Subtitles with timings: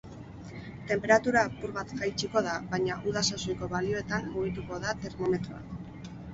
[0.91, 5.67] Tenperatura apur bat jaitsiko da baina uda sasoiko balioetan mugituko da termometroa.